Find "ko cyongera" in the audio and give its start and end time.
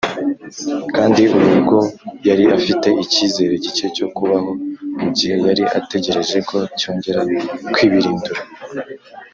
6.49-7.21